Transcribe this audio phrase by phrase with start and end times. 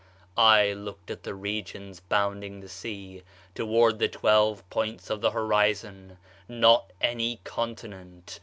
[0.35, 3.21] "'I looked at the regions bounding the sea:
[3.53, 6.17] toward the twelve points of the horizon;
[6.49, 8.39] not any continent.